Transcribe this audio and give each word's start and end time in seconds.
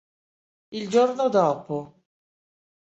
Il 0.71 0.89
giorno 0.89 1.29
dopo 1.29 2.01